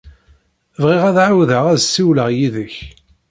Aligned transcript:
Bɣiɣ 0.81 1.03
ad 1.09 1.17
ɛawdeɣ 1.25 1.63
ad 1.71 1.79
ssiwleɣ 1.81 2.27
yid-k. 2.37 2.75